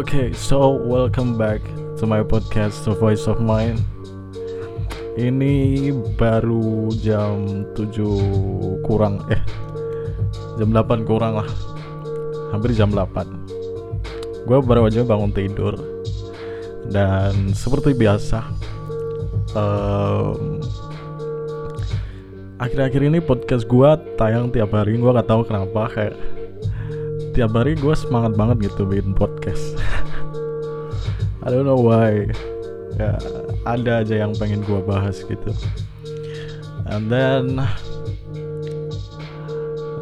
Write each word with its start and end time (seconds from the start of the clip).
Okay, 0.00 0.32
so 0.32 0.80
welcome 0.80 1.36
back 1.36 1.60
to 2.00 2.08
my 2.08 2.24
podcast 2.24 2.88
The 2.88 2.96
Voice 2.96 3.28
of 3.28 3.36
Mine. 3.44 3.76
Ini 5.12 5.92
baru 6.16 6.88
jam 6.96 7.68
7 7.76 8.80
kurang 8.80 9.20
eh 9.28 9.44
jam 10.56 10.72
8 10.72 11.04
kurang 11.04 11.44
lah. 11.44 11.50
Hampir 12.48 12.72
jam 12.72 12.96
8. 12.96 14.48
Gue 14.48 14.58
baru 14.64 14.88
aja 14.88 15.04
bangun 15.04 15.36
tidur. 15.36 15.76
Dan 16.88 17.52
seperti 17.52 17.92
biasa 17.92 18.40
um, 19.52 20.64
akhir-akhir 22.56 23.04
ini 23.04 23.20
podcast 23.20 23.68
gue 23.68 24.16
tayang 24.16 24.48
tiap 24.48 24.72
hari 24.72 24.96
gue 24.96 25.12
gak 25.12 25.28
tahu 25.28 25.44
kenapa 25.44 25.92
kayak 25.92 26.16
tiap 27.30 27.56
hari 27.56 27.78
gue 27.78 27.94
semangat 27.94 28.34
banget 28.36 28.68
gitu 28.68 28.84
bikin 28.84 29.16
podcast 29.16 29.79
I 31.40 31.48
don't 31.48 31.64
know 31.64 31.80
why. 31.80 32.28
Ya 33.00 33.16
ada 33.64 34.04
aja 34.04 34.26
yang 34.26 34.36
pengen 34.36 34.60
gue 34.64 34.80
bahas 34.84 35.24
gitu. 35.24 35.52
And 36.90 37.08
then 37.08 37.60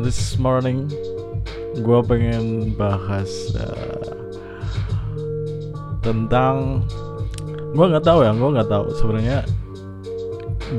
this 0.03 0.35
morning 0.41 0.91
gue 1.79 2.01
pengen 2.07 2.75
bahas 2.75 3.31
uh, 3.55 4.19
tentang 6.03 6.83
gue 7.71 7.87
nggak 7.87 8.07
tahu 8.07 8.27
ya 8.27 8.35
gue 8.35 8.51
nggak 8.59 8.71
tahu. 8.71 8.87
Sebenarnya 8.99 9.47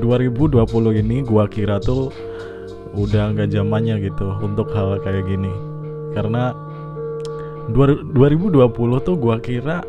2020 0.03 0.59
ini 0.99 1.23
gue 1.23 1.43
kira 1.47 1.79
tuh 1.79 2.11
udah 2.99 3.31
nggak 3.31 3.53
zamannya 3.53 4.01
gitu 4.01 4.27
untuk 4.43 4.75
hal 4.75 4.99
kayak 5.07 5.23
gini. 5.23 5.53
Karena 6.11 6.51
2020 7.69 9.05
tuh 9.05 9.15
gua 9.15 9.37
kira 9.37 9.85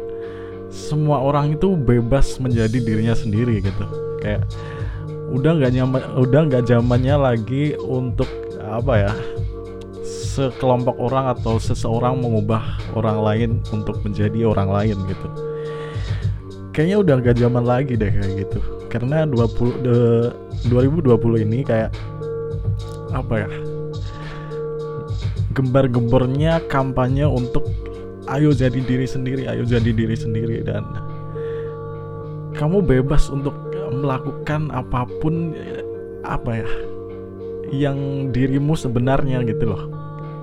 semua 0.70 1.18
orang 1.18 1.58
itu 1.58 1.74
bebas 1.74 2.38
menjadi 2.38 2.78
dirinya 2.78 3.12
sendiri 3.12 3.60
gitu. 3.60 3.84
Kayak 4.22 4.46
udah 5.30 5.58
nggak 5.58 5.72
nyaman 5.74 6.02
udah 6.18 6.40
nggak 6.50 6.64
zamannya 6.66 7.14
lagi 7.18 7.78
untuk 7.78 8.26
apa 8.62 9.10
ya 9.10 9.12
sekelompok 10.06 10.94
orang 10.98 11.34
atau 11.34 11.58
seseorang 11.58 12.22
mengubah 12.22 12.62
orang 12.94 13.18
lain 13.18 13.50
untuk 13.74 13.98
menjadi 14.06 14.46
orang 14.46 14.70
lain 14.70 14.96
gitu. 15.10 15.28
Kayaknya 16.70 16.96
udah 17.02 17.14
nggak 17.18 17.36
zaman 17.38 17.64
lagi 17.66 17.98
deh 17.98 18.10
kayak 18.10 18.46
gitu. 18.46 18.58
Karena 18.86 19.26
20 19.26 19.86
de, 19.86 19.96
2020 20.70 21.46
ini 21.46 21.66
kayak 21.66 21.90
apa 23.10 23.42
ya 23.42 23.50
gembar-gembornya 25.50 26.62
kampanye 26.70 27.26
untuk 27.26 27.66
ayo 28.30 28.54
jadi 28.54 28.78
diri 28.78 29.06
sendiri, 29.06 29.46
ayo 29.50 29.66
jadi 29.66 29.90
diri 29.90 30.14
sendiri 30.14 30.62
dan 30.62 30.86
kamu 32.54 32.82
bebas 32.82 33.30
untuk 33.30 33.54
melakukan 33.90 34.70
apa 34.70 35.06
pun 35.18 35.54
apa 36.22 36.62
ya 36.62 36.70
yang 37.70 38.30
dirimu 38.34 38.74
sebenarnya 38.74 39.42
gitu 39.46 39.70
loh. 39.70 39.82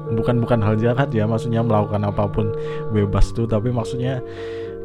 Bukan 0.08 0.40
bukan 0.40 0.64
hal 0.64 0.80
jahat 0.80 1.12
ya, 1.12 1.28
maksudnya 1.28 1.60
melakukan 1.60 2.08
apa 2.08 2.32
pun 2.32 2.56
bebas 2.96 3.36
tuh, 3.36 3.44
tapi 3.44 3.76
maksudnya 3.76 4.24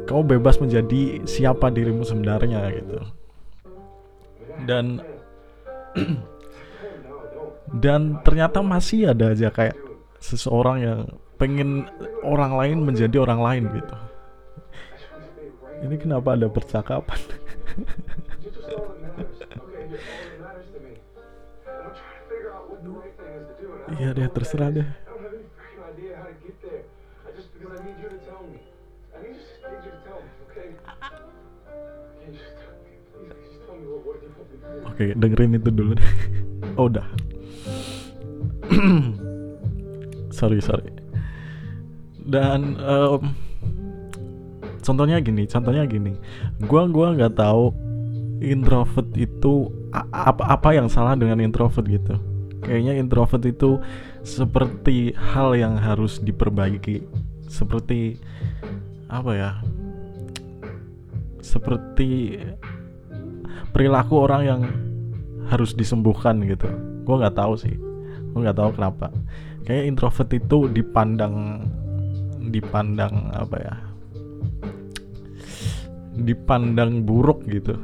kamu 0.03 0.35
bebas 0.35 0.59
menjadi 0.59 1.23
siapa 1.23 1.71
dirimu 1.71 2.03
sebenarnya 2.03 2.67
gitu. 2.75 2.99
Dan 4.67 4.99
dan 7.83 8.19
ternyata 8.27 8.59
masih 8.59 9.15
ada 9.15 9.31
aja 9.31 9.47
kayak 9.47 9.79
seseorang 10.19 10.77
yang 10.83 10.99
pengen 11.37 11.89
orang 12.23 12.53
lain 12.55 12.77
menjadi 12.85 13.17
orang 13.21 13.41
lain 13.41 13.63
gitu 13.73 13.97
ini 15.83 15.95
kenapa 15.99 16.37
ada 16.37 16.47
percakapan 16.47 17.19
iya 23.99 24.15
deh 24.15 24.29
terserah 24.31 24.71
deh 24.71 24.89
Oke, 34.93 35.09
dengerin 35.17 35.57
itu 35.57 35.73
dulu 35.73 35.97
deh. 35.97 36.11
Oh, 36.77 36.85
udah. 36.85 37.01
sorry 40.37 40.61
sorry 40.61 41.02
dan 42.23 42.79
um, 42.79 43.35
contohnya 44.83 45.19
gini 45.23 45.47
contohnya 45.47 45.83
gini. 45.87 46.15
Gua 46.67 46.87
gua 46.87 47.15
nggak 47.15 47.35
tahu 47.39 47.71
introvert 48.43 49.07
itu 49.15 49.71
apa 49.93 50.43
apa 50.59 50.69
yang 50.75 50.91
salah 50.91 51.15
dengan 51.15 51.39
introvert 51.39 51.87
gitu. 51.87 52.19
Kayaknya 52.63 52.95
introvert 52.99 53.43
itu 53.43 53.79
seperti 54.23 55.11
hal 55.15 55.55
yang 55.55 55.75
harus 55.75 56.19
diperbaiki. 56.23 57.03
Seperti 57.47 58.17
apa 59.11 59.31
ya 59.35 59.51
seperti 61.43 62.39
perilaku 63.75 64.15
orang 64.15 64.41
yang 64.47 64.61
harus 65.51 65.75
disembuhkan 65.75 66.39
gitu. 66.47 66.71
Gue 67.03 67.15
nggak 67.19 67.35
tahu 67.35 67.59
sih. 67.59 67.75
Gue 68.31 68.39
nggak 68.41 68.57
tahu 68.57 68.69
kenapa. 68.79 69.11
Kayak 69.67 69.83
introvert 69.91 70.29
itu 70.31 70.71
dipandang 70.71 71.67
dipandang 72.51 73.31
apa 73.31 73.57
ya? 73.59 73.75
Dipandang 76.19 77.07
buruk 77.07 77.47
gitu. 77.47 77.79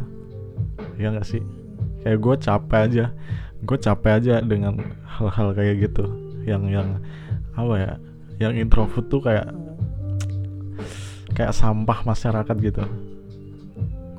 Ya 1.00 1.16
gak 1.16 1.28
sih? 1.28 1.44
Kayak 2.04 2.20
gue 2.20 2.36
capek 2.44 2.80
aja. 2.90 3.06
Gue 3.64 3.78
capek 3.80 4.12
aja 4.20 4.36
dengan 4.44 4.80
hal-hal 5.08 5.56
kayak 5.56 5.90
gitu. 5.90 6.06
Yang 6.44 6.64
yang 6.72 6.90
apa 7.56 7.76
ya? 7.80 7.94
Yang 8.40 8.54
introvert 8.68 9.06
tuh 9.08 9.22
kayak 9.24 9.52
kayak 11.36 11.56
sampah 11.56 12.04
masyarakat 12.04 12.56
gitu. 12.60 12.84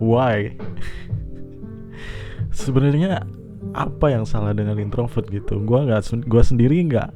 Why? 0.00 0.56
Sebenarnya 2.60 3.24
apa 3.76 4.06
yang 4.10 4.24
salah 4.24 4.56
dengan 4.56 4.80
introvert 4.80 5.28
gitu? 5.28 5.60
Gue 5.62 5.84
nggak 5.84 6.24
gue 6.26 6.42
sendiri 6.42 6.80
nggak 6.88 7.10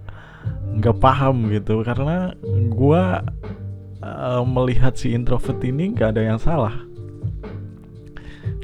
nggak 0.80 0.96
paham 0.98 1.48
gitu. 1.52 1.82
Karena 1.86 2.34
gue 2.70 3.02
uh, 4.04 4.42
melihat 4.44 4.94
si 4.98 5.14
introvert 5.14 5.58
ini 5.64 5.94
nggak 5.94 6.16
ada 6.16 6.22
yang 6.22 6.40
salah. 6.40 6.74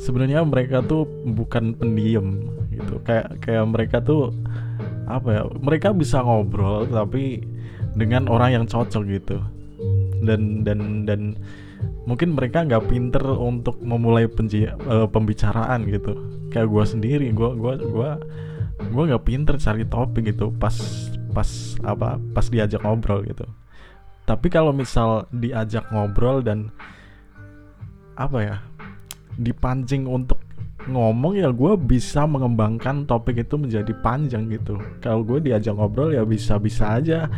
Sebenarnya 0.01 0.41
mereka 0.45 0.81
tuh 0.81 1.05
bukan 1.29 1.77
pendiam 1.77 2.49
gitu. 2.73 3.01
Kayak 3.05 3.41
kayak 3.45 3.65
mereka 3.69 3.97
tuh 4.01 4.33
apa 5.11 5.29
ya 5.29 5.43
mereka 5.59 5.91
bisa 5.91 6.23
ngobrol 6.23 6.87
tapi 6.87 7.43
dengan 7.99 8.31
orang 8.31 8.63
yang 8.63 8.65
cocok 8.65 9.05
gitu. 9.09 9.37
Dan 10.25 10.65
dan 10.65 11.05
dan 11.05 11.37
mungkin 12.05 12.37
mereka 12.37 12.65
nggak 12.65 12.89
pinter 12.89 13.25
untuk 13.25 13.81
memulai 13.81 14.29
penji, 14.29 14.69
uh, 14.69 15.09
pembicaraan 15.09 15.85
gitu. 15.89 16.17
Kayak 16.51 16.69
gue 16.73 16.85
sendiri 16.85 17.27
gue 17.31 17.51
gua 17.57 17.77
gua 17.79 18.11
gue 18.81 19.03
nggak 19.13 19.25
pinter 19.29 19.55
cari 19.61 19.85
topik 19.85 20.33
gitu. 20.33 20.49
Pas 20.57 20.75
pas 21.31 21.49
apa 21.87 22.19
pas 22.35 22.47
diajak 22.51 22.83
ngobrol 22.83 23.25
gitu. 23.25 23.47
Tapi 24.27 24.47
kalau 24.53 24.71
misal 24.71 25.27
diajak 25.35 25.87
ngobrol 25.91 26.43
dan 26.45 26.71
apa 28.15 28.39
ya 28.45 28.57
dipancing 29.41 30.05
untuk 30.05 30.39
ngomong 30.89 31.37
ya 31.37 31.53
gue 31.53 31.77
bisa 31.77 32.25
mengembangkan 32.25 33.05
topik 33.05 33.45
itu 33.45 33.57
menjadi 33.57 33.93
panjang 34.01 34.49
gitu. 34.49 34.81
Kalau 35.05 35.25
gue 35.25 35.41
diajak 35.41 35.77
ngobrol 35.77 36.13
ya 36.13 36.25
bisa 36.25 36.57
bisa 36.57 37.01
aja 37.01 37.29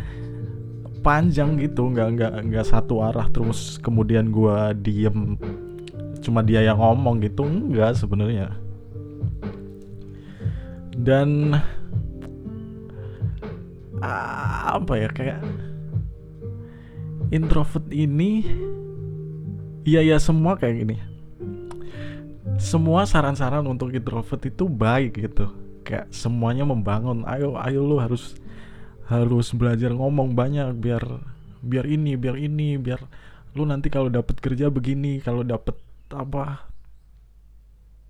panjang 1.03 1.59
gitu. 1.59 1.91
Nggak 1.91 2.09
nggak 2.19 2.33
nggak 2.51 2.65
satu 2.67 3.03
arah 3.03 3.27
terus 3.31 3.79
kemudian 3.83 4.31
gue 4.31 4.57
diem 4.79 5.35
cuma 6.23 6.39
dia 6.39 6.63
yang 6.63 6.79
ngomong 6.79 7.19
gitu. 7.19 7.43
Enggak 7.43 7.99
sebenarnya. 7.99 8.55
Dan 10.93 11.57
apa 14.03 14.93
ya 14.99 15.09
kayak 15.11 15.39
introvert 17.31 17.87
ini 17.89 18.43
iya 19.87 20.03
ya 20.03 20.17
semua 20.19 20.59
kayak 20.59 20.75
gini. 20.83 20.97
Semua 22.59 23.07
saran-saran 23.07 23.65
untuk 23.65 23.95
introvert 23.95 24.43
itu 24.43 24.67
baik 24.67 25.23
gitu. 25.23 25.49
Kayak 25.87 26.11
semuanya 26.11 26.67
membangun 26.67 27.23
ayo 27.27 27.55
ayo 27.59 27.83
lu 27.83 27.99
harus 27.99 28.35
harus 29.07 29.51
belajar 29.51 29.91
ngomong 29.91 30.31
banyak 30.35 30.71
biar 30.79 31.03
biar 31.63 31.85
ini 31.87 32.15
biar 32.15 32.39
ini 32.39 32.79
biar 32.79 33.03
lu 33.55 33.67
nanti 33.67 33.91
kalau 33.91 34.07
dapat 34.07 34.39
kerja 34.39 34.71
begini 34.71 35.19
kalau 35.19 35.43
dapat 35.43 35.75
apa 36.11 36.67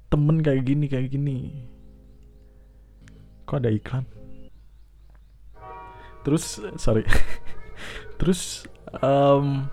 temen 0.10 0.42
kayak 0.42 0.63
gini 0.66 0.86
kayak 0.90 1.10
gini. 1.10 1.38
Kok 3.44 3.60
ada 3.60 3.69
iklan 3.74 4.22
terus 6.23 6.59
sorry. 6.79 7.03
Terus 8.23 8.63
um, 9.03 9.67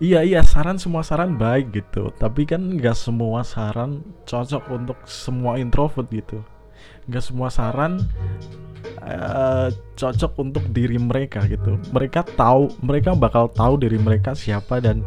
iya 0.00 0.24
iya 0.24 0.40
saran 0.40 0.80
semua 0.80 1.04
saran 1.04 1.36
baik 1.36 1.76
gitu. 1.76 2.08
Tapi 2.16 2.48
kan 2.48 2.60
nggak 2.80 2.96
semua 2.96 3.44
saran 3.44 4.00
cocok 4.24 4.64
untuk 4.72 4.98
semua 5.04 5.60
introvert 5.60 6.08
gitu. 6.08 6.40
Nggak 7.04 7.24
semua 7.24 7.48
saran 7.52 8.00
uh, 9.04 9.68
cocok 9.92 10.32
untuk 10.40 10.64
diri 10.72 10.96
mereka 10.96 11.44
gitu. 11.44 11.76
Mereka 11.92 12.24
tahu 12.32 12.72
mereka 12.80 13.12
bakal 13.12 13.52
tahu 13.52 13.76
diri 13.76 14.00
mereka 14.00 14.32
siapa 14.32 14.80
dan 14.80 15.04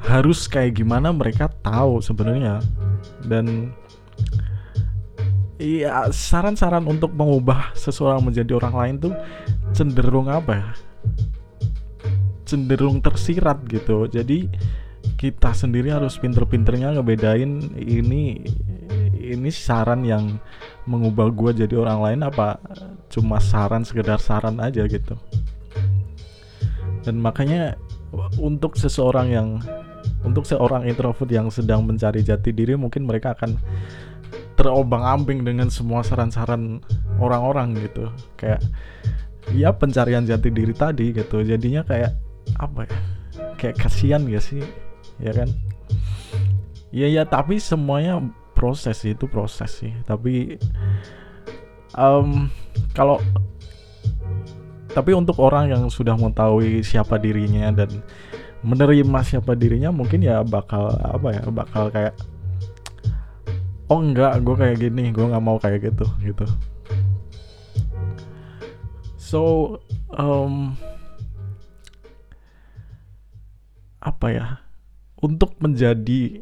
harus 0.00 0.48
kayak 0.48 0.80
gimana 0.80 1.12
mereka 1.14 1.46
tahu 1.62 2.02
sebenarnya. 2.02 2.58
Dan 3.22 3.70
Iya, 5.60 6.08
saran-saran 6.08 6.88
untuk 6.88 7.12
mengubah 7.12 7.76
seseorang 7.76 8.24
menjadi 8.24 8.56
orang 8.56 8.74
lain 8.80 8.94
tuh 8.96 9.14
cenderung 9.76 10.32
apa 10.32 10.52
ya? 10.56 10.70
Cenderung 12.48 13.04
tersirat 13.04 13.60
gitu. 13.68 14.08
Jadi 14.08 14.48
kita 15.20 15.52
sendiri 15.52 15.92
harus 15.92 16.16
pinter-pinternya 16.16 16.96
ngebedain 16.96 17.76
ini 17.76 18.40
ini 19.20 19.50
saran 19.52 20.00
yang 20.08 20.40
mengubah 20.88 21.28
gue 21.28 21.60
jadi 21.60 21.76
orang 21.76 22.00
lain 22.00 22.20
apa 22.24 22.56
cuma 23.12 23.36
saran 23.36 23.84
sekedar 23.84 24.16
saran 24.16 24.56
aja 24.64 24.88
gitu. 24.88 25.12
Dan 27.04 27.20
makanya 27.20 27.76
untuk 28.40 28.80
seseorang 28.80 29.28
yang 29.28 29.48
untuk 30.24 30.48
seorang 30.48 30.88
introvert 30.88 31.28
yang 31.28 31.52
sedang 31.52 31.84
mencari 31.84 32.24
jati 32.24 32.48
diri 32.52 32.80
mungkin 32.80 33.04
mereka 33.04 33.36
akan 33.36 33.60
terobang-ambing 34.60 35.40
dengan 35.40 35.72
semua 35.72 36.04
saran-saran 36.04 36.84
orang-orang 37.16 37.72
gitu. 37.80 38.12
Kayak 38.36 38.60
ya 39.56 39.72
pencarian 39.72 40.28
jati 40.28 40.52
diri 40.52 40.76
tadi 40.76 41.16
gitu. 41.16 41.40
Jadinya 41.40 41.80
kayak 41.80 42.12
apa 42.60 42.84
ya? 42.84 42.98
Kayak 43.56 43.80
kasihan 43.80 44.20
gak 44.28 44.44
sih? 44.44 44.60
Ya 45.16 45.32
kan? 45.32 45.48
Ya 46.92 47.08
ya 47.08 47.24
tapi 47.24 47.56
semuanya 47.56 48.20
proses 48.52 49.00
itu 49.08 49.24
proses 49.24 49.80
sih. 49.80 49.96
Tapi 50.04 50.60
um, 51.96 52.52
kalau 52.92 53.16
tapi 54.92 55.16
untuk 55.16 55.40
orang 55.40 55.72
yang 55.72 55.88
sudah 55.88 56.18
mengetahui 56.18 56.84
siapa 56.84 57.16
dirinya 57.16 57.72
dan 57.72 58.04
menerima 58.60 59.24
siapa 59.24 59.56
dirinya 59.56 59.88
mungkin 59.88 60.20
ya 60.20 60.44
bakal 60.44 60.92
apa 61.00 61.28
ya 61.32 61.42
bakal 61.48 61.88
kayak 61.88 62.12
oh 63.90 63.98
enggak 63.98 64.38
gue 64.46 64.54
kayak 64.54 64.78
gini 64.78 65.10
gue 65.10 65.26
nggak 65.26 65.42
mau 65.42 65.58
kayak 65.58 65.90
gitu 65.90 66.06
gitu. 66.22 66.46
So 69.18 69.42
um, 70.14 70.78
apa 73.98 74.26
ya? 74.30 74.46
Untuk 75.20 75.58
menjadi 75.60 76.40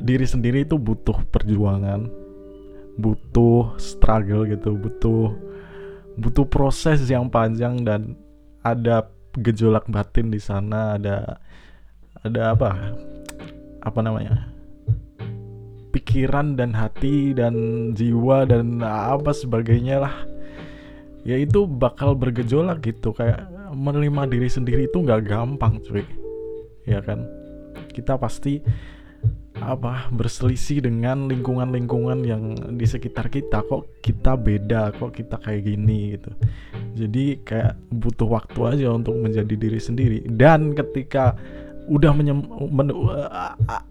diri 0.00 0.26
sendiri 0.26 0.64
itu 0.64 0.80
butuh 0.80 1.28
perjuangan 1.28 2.08
butuh 2.96 3.76
struggle 3.76 4.48
gitu 4.48 4.72
butuh 4.72 5.36
butuh 6.16 6.44
proses 6.48 7.04
yang 7.04 7.28
panjang 7.28 7.84
dan 7.84 8.16
ada 8.64 9.12
gejolak 9.36 9.84
batin 9.92 10.32
di 10.32 10.40
sana 10.40 10.96
ada 10.96 11.36
ada 12.24 12.56
apa? 12.56 12.96
Apa 13.80 14.00
namanya 14.04 14.59
pikiran 16.10 16.58
dan 16.58 16.74
hati 16.74 17.30
dan 17.30 17.54
jiwa 17.94 18.42
dan 18.42 18.82
apa 18.82 19.30
sebagainya 19.30 20.02
lah. 20.02 20.26
Ya 21.22 21.38
itu 21.38 21.70
bakal 21.70 22.18
bergejolak 22.18 22.82
gitu 22.82 23.14
kayak 23.14 23.46
menerima 23.70 24.26
diri 24.26 24.50
sendiri 24.50 24.90
itu 24.90 25.06
nggak 25.06 25.30
gampang 25.30 25.78
cuy. 25.86 26.02
Ya 26.82 26.98
kan? 26.98 27.30
Kita 27.94 28.18
pasti 28.18 28.58
apa 29.62 30.10
berselisih 30.10 30.82
dengan 30.82 31.30
lingkungan-lingkungan 31.30 32.26
yang 32.26 32.58
di 32.74 32.90
sekitar 32.90 33.30
kita. 33.30 33.62
Kok 33.62 34.02
kita 34.02 34.34
beda? 34.34 34.90
Kok 34.98 35.14
kita 35.14 35.38
kayak 35.38 35.62
gini 35.62 36.18
gitu? 36.18 36.34
Jadi 37.06 37.38
kayak 37.46 37.78
butuh 37.94 38.26
waktu 38.26 38.60
aja 38.66 38.90
untuk 38.90 39.14
menjadi 39.14 39.54
diri 39.54 39.78
sendiri. 39.78 40.18
Dan 40.26 40.74
ketika 40.74 41.38
udah 41.86 42.10
menyem, 42.10 42.42
men, 42.66 42.90
uh, 42.90 43.54
uh, 43.54 43.84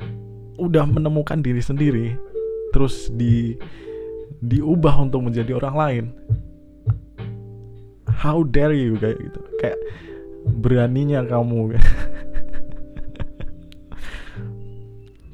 udah 0.60 0.84
menemukan 0.86 1.40
diri 1.40 1.64
sendiri 1.64 2.20
terus 2.70 3.10
di 3.10 3.58
diubah 4.40 4.96
untuk 5.02 5.26
menjadi 5.28 5.58
orang 5.58 5.76
lain. 5.76 6.06
How 8.10 8.44
dare 8.44 8.76
you 8.76 9.00
kayak 9.00 9.18
gitu. 9.20 9.40
Kayak 9.60 9.80
beraninya 10.60 11.24
kamu. 11.24 11.74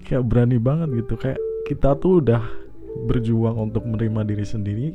Kayak 0.06 0.22
berani 0.30 0.62
banget 0.62 1.02
gitu. 1.02 1.18
Kayak 1.18 1.42
kita 1.66 1.98
tuh 1.98 2.22
udah 2.22 2.46
berjuang 3.10 3.58
untuk 3.58 3.90
menerima 3.90 4.22
diri 4.22 4.46
sendiri. 4.46 4.90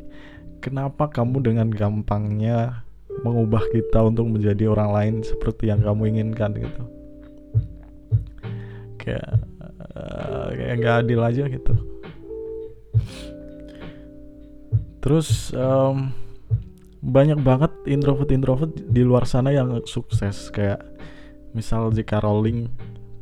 Kenapa 0.63 1.11
kamu 1.11 1.43
dengan 1.43 1.67
gampangnya 1.73 2.87
mengubah 3.27 3.65
kita 3.75 4.07
untuk 4.07 4.31
menjadi 4.31 4.71
orang 4.71 4.91
lain 4.95 5.15
seperti 5.27 5.67
yang 5.67 5.83
kamu 5.83 6.15
inginkan 6.15 6.55
gitu? 6.55 6.83
Kayak 9.03 9.50
uh, 9.95 10.49
kayak 10.55 10.75
nggak 10.81 10.97
adil 11.07 11.21
aja 11.23 11.45
gitu. 11.47 11.75
Terus 15.01 15.51
um, 15.57 16.13
banyak 17.01 17.41
banget 17.41 17.73
introvert-introvert 17.89 18.77
di 18.93 19.01
luar 19.01 19.25
sana 19.25 19.51
yang 19.51 19.81
sukses. 19.89 20.53
Kayak 20.53 20.85
misal 21.57 21.89
J.K. 21.91 22.21
Rowling 22.21 22.69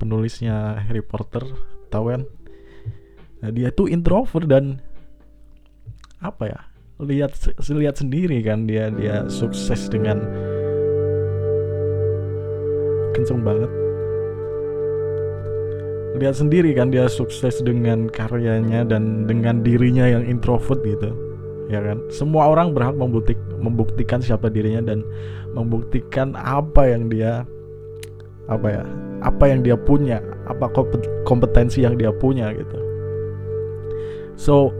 penulisnya 0.02 0.82
Harry 0.82 1.02
Potter 1.02 1.46
tahu 1.88 2.14
kan? 2.14 2.22
Nah, 3.38 3.50
dia 3.54 3.70
tuh 3.70 3.86
introvert 3.86 4.50
dan 4.50 4.82
apa 6.18 6.50
ya? 6.50 6.60
Lihat 6.98 7.62
lihat 7.70 8.02
sendiri 8.02 8.42
kan 8.42 8.66
dia 8.66 8.90
dia 8.90 9.30
sukses 9.30 9.86
dengan 9.86 10.18
kenceng 13.14 13.46
banget 13.46 13.87
lihat 16.18 16.36
sendiri 16.36 16.74
kan 16.74 16.90
dia 16.90 17.06
sukses 17.06 17.62
dengan 17.62 18.10
karyanya 18.10 18.84
dan 18.84 19.24
dengan 19.24 19.62
dirinya 19.62 20.04
yang 20.04 20.26
introvert 20.26 20.82
gitu 20.82 21.14
ya 21.68 21.84
kan? 21.84 22.00
Semua 22.08 22.48
orang 22.48 22.72
berhak 22.72 22.96
membuktik, 22.96 23.36
membuktikan 23.60 24.24
siapa 24.24 24.48
dirinya 24.48 24.82
dan 24.82 25.04
membuktikan 25.52 26.32
apa 26.34 26.88
yang 26.88 27.12
dia 27.12 27.44
apa 28.48 28.80
ya 28.80 28.84
apa 29.20 29.44
yang 29.44 29.60
dia 29.60 29.76
punya 29.76 30.24
apa 30.48 30.72
kompetensi 31.28 31.84
yang 31.84 32.00
dia 32.00 32.08
punya 32.08 32.50
gitu. 32.56 32.78
So 34.40 34.72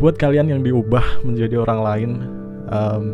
buat 0.00 0.16
kalian 0.16 0.48
yang 0.48 0.60
diubah 0.64 1.20
menjadi 1.20 1.60
orang 1.60 1.80
lain 1.84 2.10
um, 2.72 3.04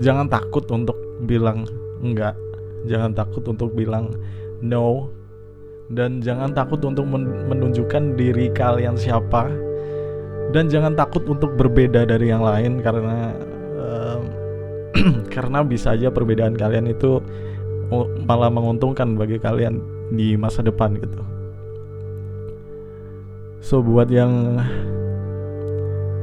jangan 0.00 0.32
takut 0.32 0.64
untuk 0.72 0.96
bilang 1.28 1.68
enggak. 2.00 2.32
Jangan 2.86 3.12
takut 3.12 3.42
untuk 3.50 3.74
bilang 3.74 4.14
no 4.62 5.10
dan 5.92 6.18
jangan 6.18 6.50
takut 6.50 6.82
untuk 6.82 7.06
menunjukkan 7.06 8.18
diri 8.18 8.50
kalian 8.50 8.98
siapa 8.98 9.46
dan 10.50 10.66
jangan 10.66 10.98
takut 10.98 11.22
untuk 11.26 11.54
berbeda 11.54 12.06
dari 12.06 12.30
yang 12.30 12.42
lain 12.42 12.82
karena 12.82 13.34
uh, 13.78 14.20
karena 15.34 15.62
bisa 15.62 15.94
aja 15.94 16.10
perbedaan 16.10 16.58
kalian 16.58 16.90
itu 16.90 17.22
malah 18.26 18.50
menguntungkan 18.50 19.14
bagi 19.14 19.38
kalian 19.38 19.78
di 20.10 20.34
masa 20.34 20.62
depan 20.62 20.98
gitu. 20.98 21.22
So 23.62 23.82
buat 23.82 24.10
yang 24.10 24.62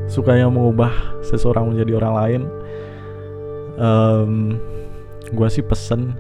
suka 0.07 0.35
yang 0.35 0.55
mengubah 0.55 0.91
seseorang 1.23 1.71
menjadi 1.71 1.99
orang 1.99 2.13
lain, 2.15 2.41
um, 3.79 4.31
gue 5.31 5.47
sih 5.51 5.63
pesen 5.63 6.15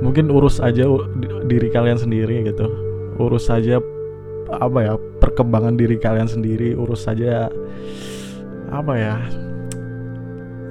mungkin 0.00 0.28
urus 0.28 0.60
aja 0.60 0.84
diri 1.46 1.68
kalian 1.72 1.96
sendiri 2.00 2.44
gitu. 2.48 2.66
Urus 3.16 3.48
saja 3.48 3.80
apa 4.46 4.78
ya 4.78 4.94
perkembangan 5.18 5.74
diri 5.74 5.98
kalian 5.98 6.30
sendiri 6.30 6.78
urus 6.78 7.02
saja 7.10 7.50
apa 8.70 8.94
ya 8.94 9.14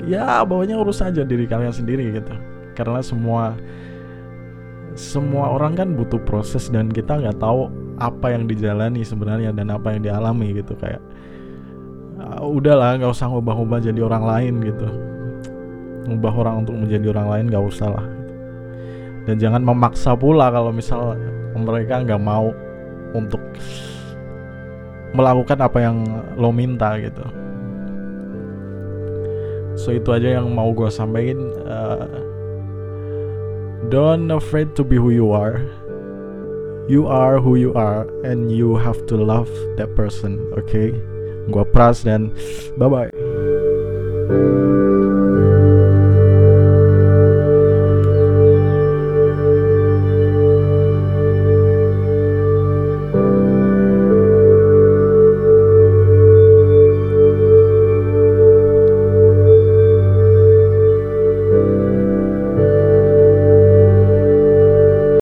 ya 0.07 0.39
bawahnya 0.47 0.79
urus 0.79 1.03
saja 1.03 1.25
diri 1.25 1.49
kalian 1.49 1.73
sendiri 1.73 2.13
gitu. 2.13 2.33
Karena 2.75 3.01
semua 3.01 3.55
semua 4.95 5.51
orang 5.51 5.75
kan 5.75 5.91
butuh 5.91 6.21
proses 6.23 6.71
dan 6.71 6.87
kita 6.87 7.19
nggak 7.19 7.39
tahu 7.41 7.67
apa 7.99 8.31
yang 8.31 8.47
dijalani 8.47 9.03
sebenarnya 9.03 9.51
dan 9.51 9.73
apa 9.73 9.95
yang 9.95 10.05
dialami 10.05 10.55
gitu. 10.55 10.77
Kayak 10.77 11.01
uh, 12.21 12.45
udahlah 12.45 12.99
nggak 13.01 13.11
usah 13.11 13.27
ngubah-ngubah 13.31 13.79
jadi 13.83 13.99
orang 14.05 14.23
lain 14.23 14.53
gitu. 14.63 14.87
Ngubah 16.05 16.33
orang 16.37 16.55
untuk 16.63 16.77
menjadi 16.77 17.09
orang 17.11 17.27
lain 17.33 17.45
nggak 17.49 17.65
usah 17.65 17.89
lah 17.89 18.14
dan 19.25 19.35
jangan 19.41 19.61
memaksa 19.65 20.13
pula 20.13 20.53
kalau 20.53 20.69
misal 20.69 21.17
mereka 21.57 22.01
nggak 22.01 22.21
mau 22.21 22.53
untuk 23.13 23.41
melakukan 25.15 25.59
apa 25.61 25.77
yang 25.81 25.97
lo 26.35 26.51
minta 26.51 26.99
gitu. 26.99 27.25
So 29.75 29.91
itu 29.91 30.09
aja 30.13 30.39
yang 30.39 30.49
mau 30.53 30.71
gue 30.71 30.87
sampaikan. 30.87 31.39
Uh, 31.67 32.07
don't 33.91 34.31
afraid 34.31 34.73
to 34.77 34.83
be 34.83 34.95
who 34.95 35.11
you 35.11 35.35
are. 35.35 35.61
You 36.85 37.07
are 37.09 37.41
who 37.41 37.55
you 37.55 37.73
are 37.73 38.05
and 38.21 38.53
you 38.53 38.77
have 38.77 39.09
to 39.09 39.17
love 39.17 39.49
that 39.81 39.97
person 39.97 40.37
oke 40.53 40.69
okay? 40.69 40.93
gua 41.49 41.65
pras 41.65 42.05
dan 42.05 42.29
bye 42.77 42.85
bye 42.85 43.09